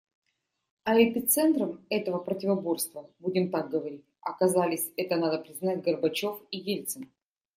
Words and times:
А 0.83 0.97
эпицентром 0.99 1.85
этого 1.91 2.17
противоборства, 2.17 3.07
будем 3.19 3.51
так 3.51 3.69
говорить, 3.69 4.03
оказались, 4.21 4.91
это 4.97 5.15
надо 5.15 5.37
признать, 5.37 5.83
Горбачев 5.83 6.41
и 6.49 6.57
Ельцин. 6.57 7.11